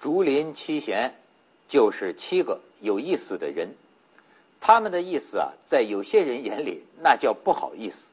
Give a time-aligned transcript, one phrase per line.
[0.00, 1.14] 竹林七贤
[1.68, 3.74] 就是七个有意思的人，
[4.58, 8.06] 他们的意思啊，在有些人眼里那叫不好意思。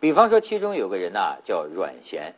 [0.00, 2.34] 比方说，其中有个人呐，叫阮咸。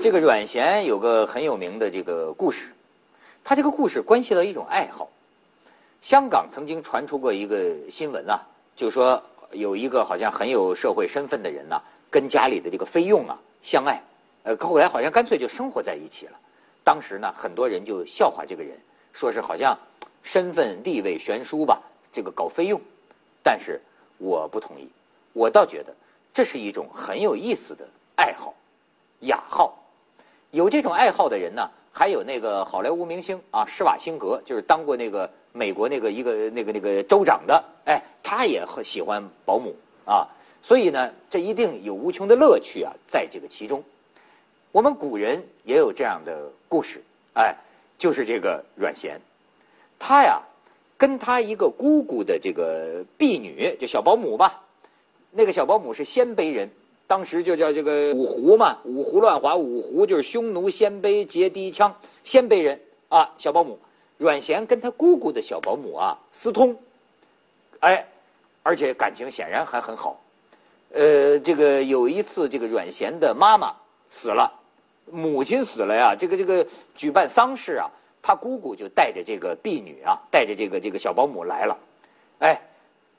[0.00, 2.72] 这个阮咸有个很有名的这个故事，
[3.42, 5.10] 他这个故事关系到一种爱好。
[6.02, 8.46] 香港曾经传出过一个新闻啊，
[8.76, 9.20] 就说
[9.50, 11.80] 有一个好像很有社会身份的人呐，
[12.10, 14.00] 跟家里的这个菲佣啊相爱，
[14.44, 16.38] 呃，后来好像干脆就生活在一起了。
[16.86, 18.78] 当时呢，很多人就笑话这个人，
[19.12, 19.76] 说是好像
[20.22, 22.80] 身份地位悬殊吧，这个搞费用。
[23.42, 23.80] 但是
[24.18, 24.88] 我不同意，
[25.32, 25.92] 我倒觉得
[26.32, 28.54] 这是一种很有意思的爱好，
[29.22, 29.82] 雅好。
[30.52, 39.74] 有这种爱好的人呢，还有那个好莱坞明星啊，施瓦辛格，就是当过那个美国那个一个那个那个州长的，哎，他也很喜欢保姆
[40.04, 40.28] 啊。
[40.62, 43.82] 所以呢，这一定有无穷的乐趣啊，在这个其中。
[44.76, 47.56] 我们古人也有这样的故事，哎，
[47.96, 49.22] 就是这个阮咸，
[49.98, 50.42] 他呀
[50.98, 54.64] 跟他一个姑姑的这个婢女，就小保姆吧，
[55.30, 56.68] 那个小保姆是鲜卑人，
[57.06, 63.78] 当时就叫这个五胡嘛，五胡乱华，五胡就是匈奴、鲜卑、羯、氐、羌，鲜卑人啊，小保姆
[64.18, 66.76] 阮咸跟他姑姑的小保姆啊私通，
[67.80, 68.06] 哎，
[68.62, 70.20] 而且感情显然还很好，
[70.92, 73.74] 呃，这个有一次这个阮咸的妈妈
[74.10, 74.52] 死了。
[75.10, 77.90] 母亲死了呀，这个这个举办丧事啊，
[78.22, 81.78] 他姑姑就带着这个婢女啊，带着这个这个小保姆来了。
[82.40, 82.60] 哎，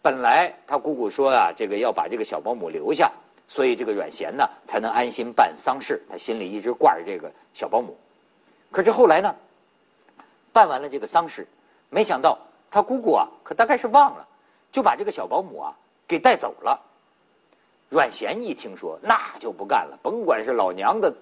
[0.01, 3.11] 本来他姑姑说啊，这个要把这个小保姆留下，
[3.47, 7.97] 所以这个阮咸呢才能安心办丧事，他心里一直挂着这个小保姆。
[8.69, 9.33] 可是后来呢，
[10.51, 11.47] 办完了这个丧事，
[11.89, 12.37] 没想到
[12.69, 14.27] 他姑姑啊，可大概是忘了，
[14.73, 15.73] 就把这个小保姆啊
[16.05, 16.81] 给带走了。
[17.89, 21.13] 阮咸一听说，那就不干了，甭管是老娘的。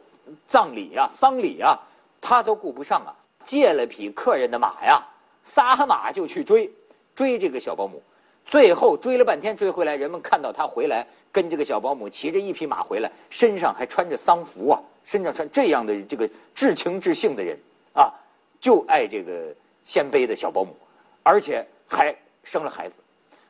[0.50, 1.80] 葬礼呀，丧礼呀，
[2.22, 3.16] 他都顾不上啊！
[3.46, 5.06] 借了匹客人的马呀，
[5.44, 6.72] 撒马就去追，
[7.16, 8.02] 追这个小保姆。
[8.46, 17.60] 最后追了半天，追回来，人们看到他回来，跟这个小保姆骑着一匹马回来，身上还穿着丧服啊，身上穿这样的这个至情至性的人
[17.94, 18.14] 啊，
[18.60, 20.76] 就爱这个鲜卑的小保姆，
[21.24, 22.96] 而且还生了孩子。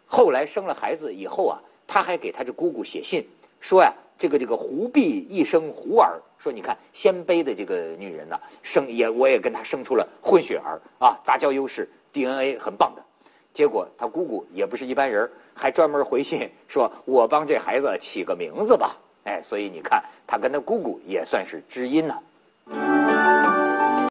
[0.05, 3.25] 后来生了孩子以后啊，他还给他这姑姑写信
[3.61, 3.93] 说呀。
[4.17, 13.01] 这个这个胡婢一生胡儿，说你看鲜卑的这个女人呢，生也我也跟她生出了混血儿啊，杂交优势 DNA 很棒的。
[13.51, 18.95] 结果她姑姑也不是一般人，还专门回信说我帮这孩子起个名字吧。
[19.23, 22.19] 哎，所以你看她跟她姑姑也算是知音呢。